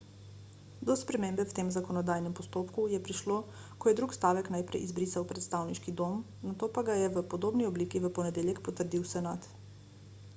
do 0.87 0.95
spremembe 0.95 1.45
v 1.45 1.53
tem 1.57 1.67
zakonodajnem 1.75 2.33
postopku 2.39 2.81
je 2.93 2.99
prišlo 3.05 3.35
ko 3.79 3.85
je 3.93 3.97
drugi 3.99 4.17
stavek 4.19 4.49
najprej 4.55 4.85
izbrisal 4.87 5.27
predstavniški 5.33 5.93
dom 6.01 6.17
nato 6.47 6.71
pa 6.79 6.85
ga 6.89 6.97
je 7.03 7.13
v 7.19 7.23
podobni 7.35 7.69
obliki 7.73 8.03
v 8.07 8.13
ponedeljek 8.19 8.63
potrdil 8.71 9.07
senat 9.15 9.47